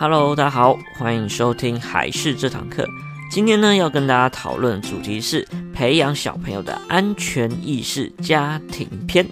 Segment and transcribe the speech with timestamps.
[0.00, 2.86] Hello，大家好，欢迎收听海事这堂课。
[3.32, 5.44] 今天呢，要跟大家讨论的主题是
[5.74, 9.26] 培养小朋友的安全意识家庭篇。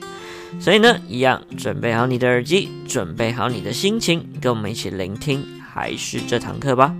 [0.59, 6.93] 所以呢，一样准备好你的耳机，准备好你的心情，跟我们一起聆听海事这堂课吧。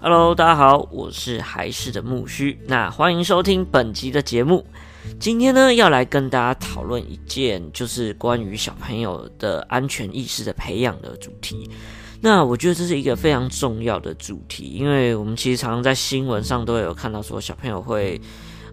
[0.00, 4.64] Hello，大家好，我是海事的木须，那欢迎收听本集的节目。
[5.18, 11.70] 今天呢，要来跟大家讨论一件，就是关于小朋友的安全意识的培养的主题。
[12.20, 18.20] 那我觉得这是一个非常重要的主题，因为我们其实常常在新闻上都有看到说，小朋友会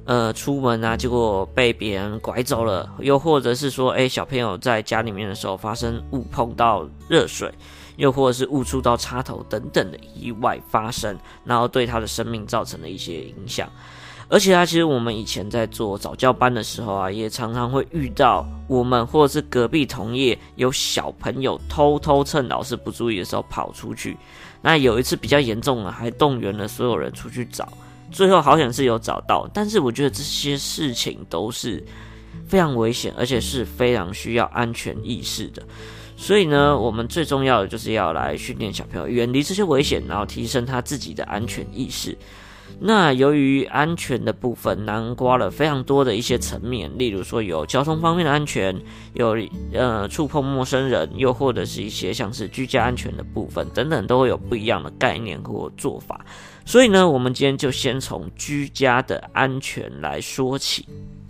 [0.05, 7.51] 呃出门啊，结果被别人拐走了，又或者是说，诶，小朋友在家里面的时候发生误碰到热水，
[7.98, 13.67] 又或者是误触到插头等等的意外发生，然后对他的生命造成了一些影响。
[14.30, 24.16] 而且啊，其实我们以前在做早教班的时候啊，也常常会遇到我们或者是隔壁同业有小朋友偷偷趁老师不注意的时候跑出去。
[24.62, 27.68] 那有一次比较严重了，还动员了所有人出去找，
[28.12, 29.50] 最后好像是有找到。
[29.52, 31.84] 但是我觉得这些事情都是
[32.48, 35.63] 非常危险，而且是非常需要安全意识的。
[36.16, 42.16] 所以呢，我们最重要的就是要来训练小朋友远离这些危险，然后提升他自己的安全意识。
[42.82, 48.74] 那由于安全的部分囊括了非常多的一些层面，例如说有交通方面的安全，
[49.13, 49.38] 有
[49.74, 56.26] 呃触碰陌生人，又或者是一些像是居家安全的部分等等，都会有不一样的概念或做法。
[56.66, 60.88] 所以呢，我们今天就先从居家的安全来说起。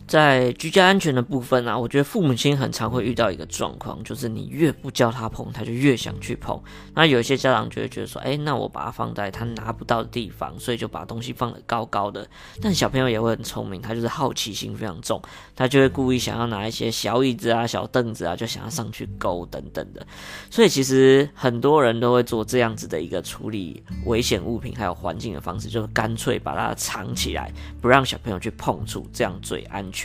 [0.09, 6.59] 在居家安全的部分啊，我觉得父母亲很常会遇到一个状况，就是你越不叫他碰，他就越想去碰。
[6.95, 12.27] 那有一些家长就会觉得说，哎，那我把它放在他拿不到的地方，所以就把东西放得高高的。
[12.59, 15.21] 但小朋友也会很聪明，他就是好奇心非常重，
[15.55, 20.03] 他就会故意想要拿一些小椅子啊、小凳子啊，就想要上去勾等等的。
[20.49, 29.98] 所以其实很多人都会做这样子的一个处理危险物品还有环境的方式，就是干脆把它藏起来，不让小朋友去碰触，这样最安全。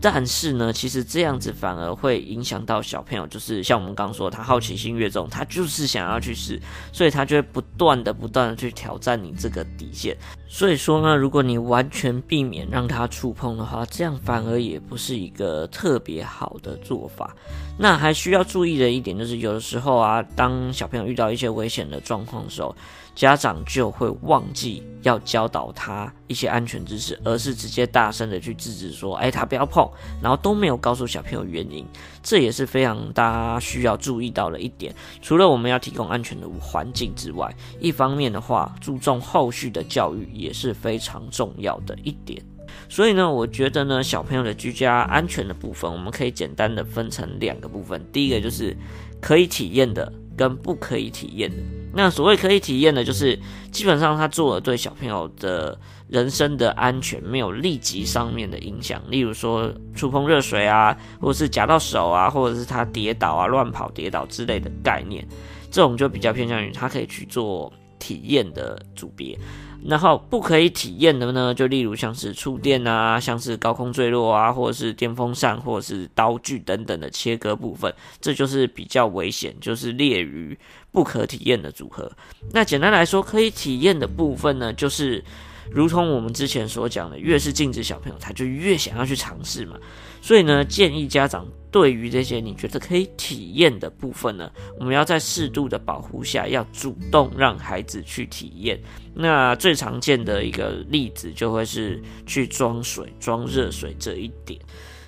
[0.00, 6.58] 但是呢，其实这样子反而会影响到小朋友，就是像我们刚刚说，他好奇心越重，他就是想要去试，
[6.92, 10.16] 所以他就会不断的、不断的去挑战你这个底线。
[10.48, 17.36] 所以说呢，如果你完全避免让他触碰的话，这样反而也不是一个特别好的做法。
[17.78, 22.74] 那还需要注意的一点就是，有的时候啊，当小朋友遇到一些危险的状况的时候，
[23.20, 29.86] 家长就会忘记要教导他一些安全知识，而是直接大声的去制止说：“哎，他不要碰。”
[30.22, 31.84] 然后都没有告诉小朋友原因，
[32.22, 34.94] 这也是非常大家需要注意到的一点。
[35.20, 42.42] 除了我们要提供安全的环境之外，一方面的话，注重后续的教育也是非常重要的一点。
[42.88, 48.02] 所以呢，我觉得呢，小朋友的居家安全的部分，我们可以简单的分成两个部分。
[48.10, 48.74] 第一个就是
[49.20, 51.79] 可以体验的，跟不可以体验的。
[51.92, 53.38] 那所谓可以体验的，就是
[53.70, 55.78] 基本上他做了对小朋友的
[56.08, 65.26] 人生的安全没有立即上面的影响，例如说触碰热水啊，或者是夹到手啊，或者是他跌倒啊、乱跑跌倒之类的概念，
[65.70, 69.38] 这种就比较偏向于他可以去做体验的组别。
[69.86, 80.58] 然后不可以体验的呢，就例如像是触电啊，像是高空坠落啊，或者是电风扇，或者是刀具等等的切割部分，这就是比较危险，就是列于
[80.90, 82.10] 不可体验的组合。
[82.52, 85.22] 那简单来说，可以体验的部分呢，就是。
[85.70, 89.76] 如同我们之前所讲的，越是禁止小朋友，他就越想要去尝试嘛。
[90.20, 98.78] 所以呢，建议家长对于这些你觉得可以体验的部分呢，我们要在适度的保护下，要主动让孩子去体验。
[99.14, 104.60] 那最常见的一个例子就会是去装水、装热水这一点。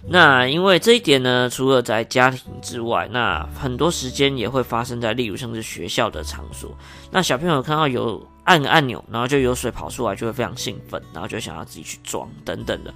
[0.05, 6.77] 那因为这一点呢，除了在家庭之外，那很多时间也会发生在例如像是学校的场所。
[7.11, 12.93] 那小朋友看到有按个按钮，然后就有水跑出来，就会非常兴奋，然后就想要自己去装等等的。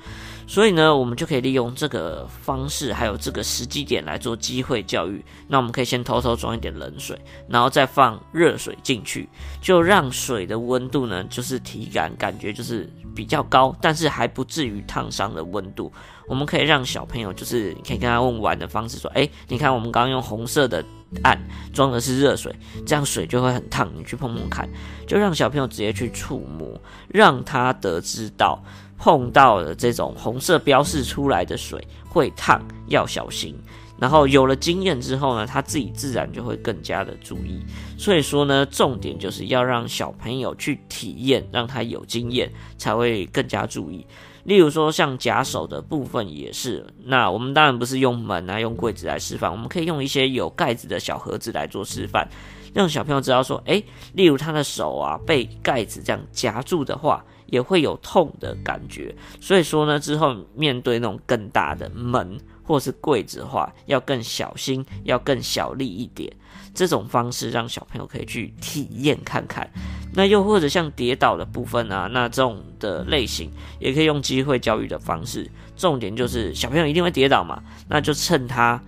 [0.47, 5.25] 所以呢，我们就可以利用这个方式，还有这个时机点来做机会教育。
[5.49, 9.29] 那我们可以先偷偷装一点冷水，然后再放热水进去，
[9.61, 15.93] 就让水的温度呢，就是体感感觉就是比较高，但是还不至于烫伤的温度。
[16.29, 20.85] 我们可以让小朋友，就是你可以跟他问玩的方式说：“诶，你看我们刚刚用红色的。”
[21.23, 21.41] 按
[21.73, 22.55] 装的是热水，
[22.85, 23.89] 这样水就会很烫。
[23.97, 24.69] 你去碰碰看，
[25.07, 28.61] 就让小朋友直接去触摸，让他得知到
[28.99, 33.55] 碰到了这种红色标示出来的水会烫，要小心。
[33.99, 37.65] 然后有了经验之后呢，他自己自然就会更加的注意。
[37.97, 44.07] 所以说呢，重点就是要让小朋友去体验，让他有经验，才会更加注意。
[44.45, 46.87] 例如说像夹手的部分也是。
[47.05, 52.29] 那我们当然不是用门啊，用柜子来示范，我们可以用一些有盖子的小盒子来做示范，
[52.77, 53.83] 让小朋友知道说，诶，
[54.13, 59.15] 例如他的手啊被盖子这样夹住的话，也会有痛的感觉。
[59.41, 66.31] 所以说呢，之后面对那种更大的门或是柜子的话，要更小心，要更小力一点。
[66.75, 69.67] 这种方式让小朋友可以去体验看看，
[70.13, 73.51] 那又或者像跌倒的部分啊，那这种的类型
[73.81, 75.51] 也可以用机会教育的方式。
[75.79, 78.79] 重点就是小朋友一定会跌倒嘛，那就趁他。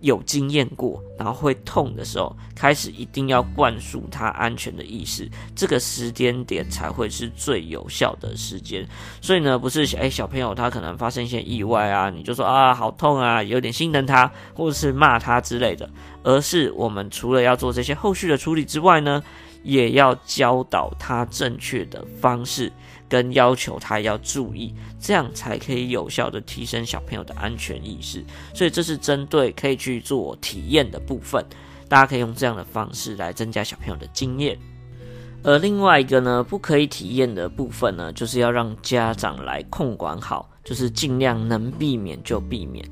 [0.00, 8.86] 有经验过，然后会痛的时候，开始一定要灌输他安全的意识，这个时间点才会是最有效的时间。
[9.20, 15.88] 所以呢，不是诶小朋友他可能发生一些意外啊，你就说啊好痛啊，有点心疼他，或者是骂他之类的，
[16.22, 19.22] 而是我们除了要做这些后续的处理之外呢，
[19.62, 22.72] 也要教导他正确的方式。
[23.08, 28.24] 跟要求他要注意，这样才可以有效的提升小朋友的安全意识。
[28.54, 31.44] 所以这是针对可以去做体验的部分，
[31.88, 34.58] 大家可以用这样的方式来增加小朋友的经验。
[35.44, 42.84] 而另外一个呢，不可以体验的部分呢，就是要让家长来控管好，就是尽量能避免就避免。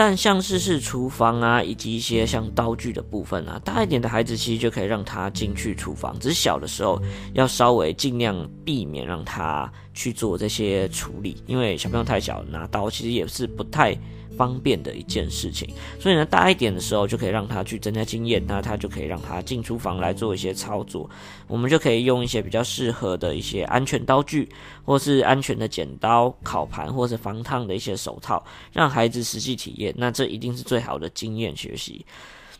[0.00, 7.02] 但像是是厨房啊，以及一些像刀具的部分啊，大一点的孩子其实就可以让他进去厨房，只是小的时候
[7.32, 13.92] 要稍微尽量避免让他去做这些处理，因为小朋友太小，拿刀其实也是不太
[14.38, 15.68] 方便的一件事情，
[15.98, 21.10] 所以呢，大一点的时候就可以让他去增加经验，那他就可以让他进厨房来做一些操作。
[21.48, 24.48] 我们就可以用一些比较适合的一些安全刀具，
[24.84, 28.42] 或是安全的剪刀、烤盘，或是防烫的一些手套，
[28.72, 29.92] 让孩子实际体验。
[29.98, 32.06] 那这一定是最好的经验学习。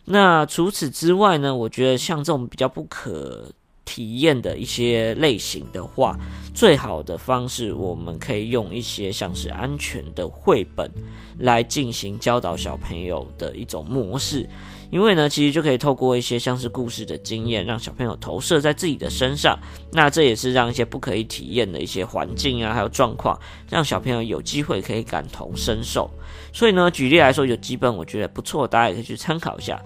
[0.05, 3.49] 那除此之外呢，我觉得像这种比较不可
[3.89, 6.15] 体验的一些类型的话，
[6.53, 10.91] 最好的方式，我们可以用一些像是安全的绘本
[11.39, 14.47] 来进行教导小朋友的一种模式。
[14.91, 19.57] 因为呢，其实就可以透过一些像是故事的经验，让小朋友投射在自己的身上。
[19.91, 23.39] 那这也是让一些不可以体验的一些环境啊，还有状况，
[23.71, 26.07] 让小朋友有机会可以感同身受。
[26.53, 29.81] 所以呢，举例来说，有几本我觉得不错，大家也可以去参考一下。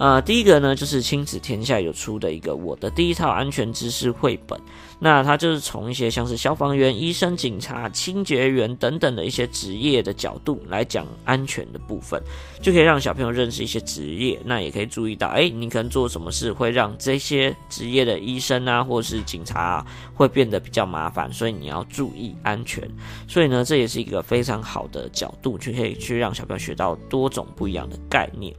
[0.00, 4.58] 呃，第一个呢，就是亲子天下有出的一个我的第一套安全知识绘本。
[4.98, 12.18] 那它就是从一些像是消防员、医生、警察、清洁员等等的一些职业的角度来讲安全的部分，
[12.62, 14.40] 就可以让小朋友认识一些职业。
[14.42, 22.88] 那也可以注意到，哎，你可能做什么事会让这些职业的医生啊，或是警察，会变得比较麻烦，所以你要注意安全。
[23.28, 28.54] 所以呢，这也是一个非常好的角度，就可以去让小朋友学到多种不一样的概念。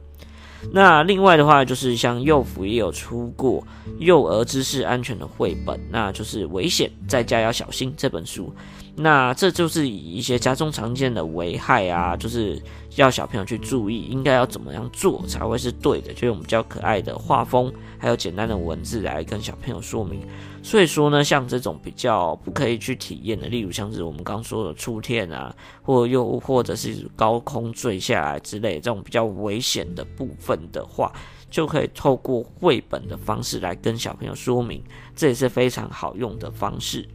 [0.70, 3.66] 那另外的话，就是像幼辅也有出过
[3.98, 8.54] 幼儿知识安全的绘本，那就是危险在家要小心这本书。
[8.94, 12.60] 那这就是以一些家中常见的危害啊，就是
[12.96, 20.20] 要小朋友去注意，应该要怎么样做才会是对的，就用比较可爱的画风，还有简单的文字来跟小朋友说明。
[20.62, 31.10] 所以说呢，像这种比较不可以去体验的，例如像是我们刚刚说的触电啊，或又或者是高空坠下来之类这种比较危险的部分的话，
[31.50, 34.84] 就可以透过绘本的方式来跟小朋友说明，
[35.16, 37.08] 这也是非常好用的方式。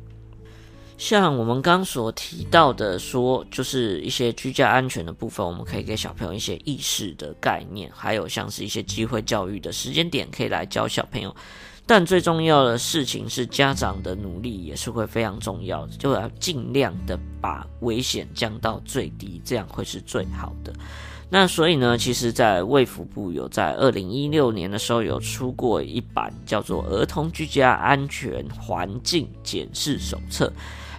[0.97, 11.33] 像我们刚所提到的说，就是一些居家安全的部分，我们可以给小朋友一些意识的概念，还有像是一些机会教育的时间点，可以来教小朋友。
[11.85, 20.73] 但最重要的事情是，家长的努力也是会非常重要的，就要尽量的把危险降到最低，这样会是最好的。
[21.29, 30.47] 那所以呢，其实，在卫福部有在二零一六年的时候有出过一版叫做《儿童居家安全环境检视手册》。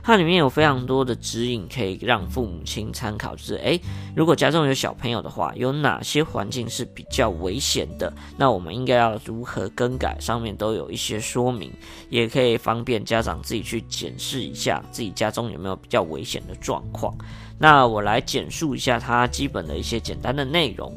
[0.09, 3.37] 它里面有非常多的指引，可以让父母亲参考。
[3.37, 3.79] 就是，诶，
[4.17, 8.11] 如果家中有小朋友的话，有哪些环境是比较危险的？
[8.39, 10.17] 那我们应该要如何更改？
[10.19, 11.71] 上面都有一些说明，
[12.09, 17.15] 也可以方便家长自己去检视一下自己家中有没有比较危险的状况。
[17.59, 20.91] 那我来简述一下它基本的一些简单的内容。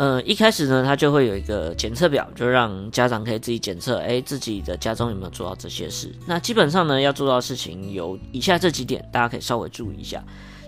[0.00, 6.10] 呃，一开始呢，它就会有一个检测表，就让家长可以自己检测，哎，自己的家中有没有做到这些事。
[6.24, 10.24] 那基本上呢，要做到事情有以下这几点，大家可以稍微注意一下。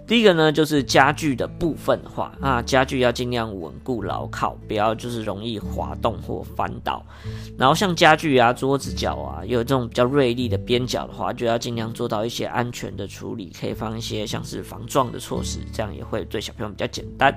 [0.06, 7.02] 第一个呢，就是家具的部分的话，那家具要尽量稳固牢靠，不要就是容易滑动或翻倒。
[7.56, 17.34] 然后像家具啊、桌子角啊，有这种比较锐利的边角的话，就要尽量做到一些安全的处理，可以放一些像是防撞的措施，这样也会对小朋友比较简单。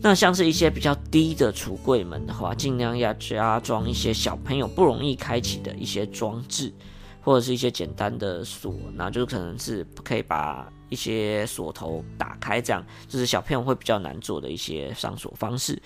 [0.00, 6.72] 那像是一些比较低的橱柜门的话，尽量要加装一些小朋友不容易开启的一些装置，
[7.20, 15.80] 或者是一些简单的锁，那就可能是不可以把一些锁头打开，这样就是小朋友会比较难做的一些上锁方式。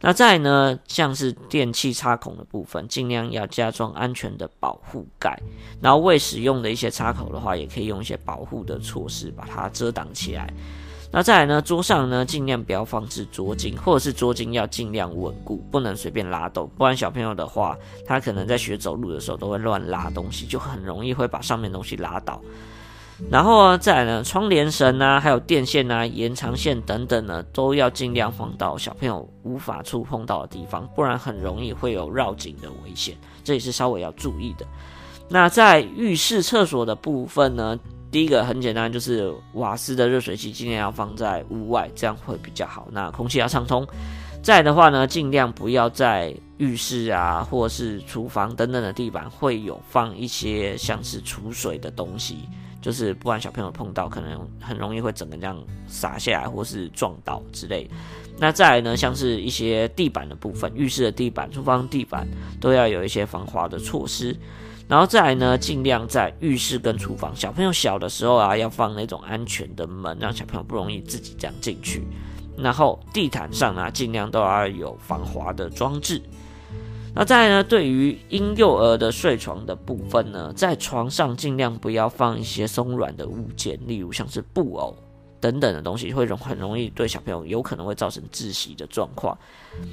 [0.00, 5.40] 那再呢，像是电器插孔的部分，尽量要加装安全的保护盖。
[5.80, 10.52] 然后未使用的一些插口的话，也可以用一些保护的措施把它遮挡起来。
[11.14, 22.42] 那再来呢，桌上呢，尽量不要放置桌巾，或者是桌巾要尽量稳固，不能随便拉动，不然小朋友的话，他可能在学走路的时候都会乱拉东西，就很容易会把上面东西拉倒。
[23.30, 34.66] 然后啊，再来呢，窗帘绳啊，还有电线啊、延长线等等呢，都要尽量放到小朋友无法触碰到的地方，不然很容易会有绕颈的危险，这也是稍微要注意的。
[35.28, 37.78] 那在浴室、厕所的部分呢，
[38.14, 42.86] 第一个很简单，就是瓦斯的热水器尽量要放在屋外，这样会比较好。
[42.92, 43.84] 那空气要畅通。
[44.40, 52.48] 再的话呢，尽量不要在浴室啊，或是厨房等等的地板会有放一些像是储水的东西。
[52.80, 57.90] 就是不然小朋友碰到，可能很容易会整个这样洒下来，或是撞到之类。
[58.38, 62.28] 那再来呢，像是一些地板的部分，浴室的地板、厨房地板
[62.60, 64.36] 都要有一些防滑的措施。
[64.86, 72.06] 然后再来呢，尽量在浴室跟厨房，小朋友小的时候啊，要放那种安全的门，让小朋友不容易自己这样进去。
[72.56, 76.22] 然后地毯上啊，尽量都要有防滑的装置。
[77.14, 84.96] 那再来呢，对于婴幼儿的睡床的部分呢，在床上尽量不要放一些松软的物件，例如像是布偶
[85.44, 89.36] 等等的东西，会容很容易对小朋友有可能会造成窒息的状况。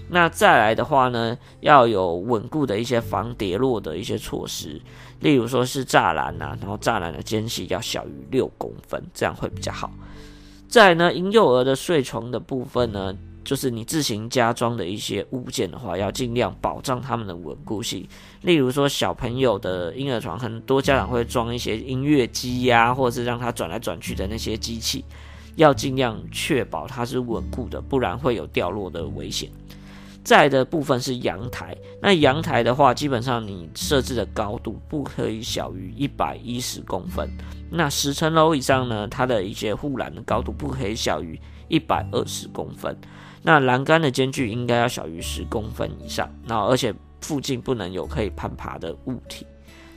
[0.08, 4.82] 那再来的话呢，要有稳固的一些防跌落的一些措施，
[5.20, 9.92] 例如说是栅栏呐，然后栅栏的间隙要小于六公分，这样会比较好。
[10.70, 13.14] 再呢，婴幼儿的睡床的部分呢。
[13.44, 18.08] 就是你自行加装的一些物件的话，要尽量保障他们的稳固性。
[18.42, 25.04] 例如说，小朋友的婴儿床，很多家长会装一些音乐机呀，或者是让它转来转去的那些机器，
[25.62, 29.48] 要尽量确保它是稳固的，不然会有掉落的危险。
[30.24, 37.30] 再的部分是阳台，那阳台的话，基本上你设置的高度不可以小于一百一十公分。
[37.70, 42.98] 那十层楼以上呢，它的一些护栏的高度不可以小于一百二十公分。
[43.44, 49.46] 那栏杆的间距应该要小于十公分以上，然后而且附近不能有可以攀爬的物体，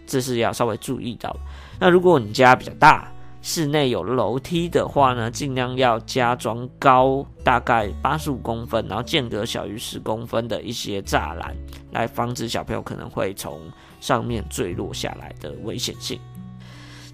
[0.06, 1.35] 这是要稍微注意到。
[1.78, 3.11] 那如果你家比较大，
[3.47, 11.55] 室内有楼梯的话呢，尽量要加装高大概八十五公分，然后间隔小于十公分的一些栅栏，
[11.93, 13.61] 来防止小朋友可能会从
[14.01, 16.19] 上面坠落下来的危险性。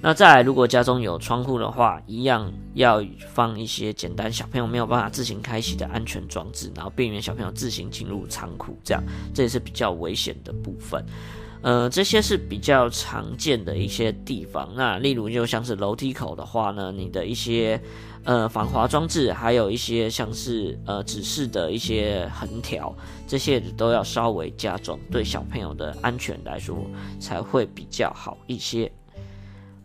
[0.01, 9.03] 那再来，如果家中有窗户的话，一样要放一些简单小朋友没有办法自行开启的安全装置，然后避免小朋友自行进入仓库，这样
[9.35, 11.05] 这也是比较危险的部分。
[11.63, 14.69] 呃，这些是比较常见的一些地方。
[14.75, 17.81] 那例如就像是楼梯口的话呢，你的一些
[18.25, 22.95] 呃防滑装置，还有一些像是呃指示的一些横条，
[23.29, 26.79] 这些都要稍微加装，对小朋友的安全来说
[27.19, 28.91] 才会比较好一些。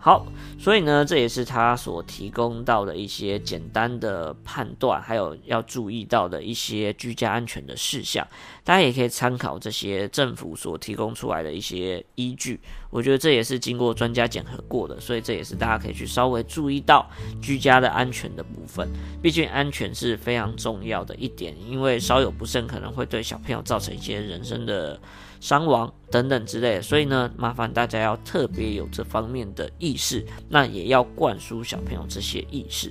[0.06, 0.24] 好，
[0.60, 8.24] 所以呢，这也是他所提供到的一些简单的判断，还有要注意到的一些居家安全的事项。
[8.64, 12.60] 大家也可以参考这些政府所提供出来的一些依据。
[12.96, 17.06] 我觉得这也是经过专家检核过的，所以这也是大家可以去稍微注意到
[17.42, 18.88] 居家的安全的部分。
[19.22, 24.98] 毕竟安全是非常重要的一点，因为稍有不慎，可能会对小朋友造成一些人身的
[25.42, 32.90] 伤亡等等之类的，所以呢，麻烦大家要特别有这方面的意识，那也要灌输小朋友这些意识。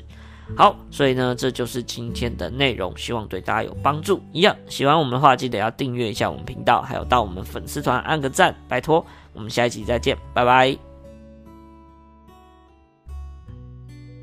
[0.57, 4.23] 好，所以呢，这就是今天的内容，希望对大家有帮助。
[4.33, 9.05] 一样，喜欢我们的话，记得要订阅一下我们频道，还有到我们粉丝团按个赞，拜托。
[9.33, 10.94] 我们下一期再见，拜拜。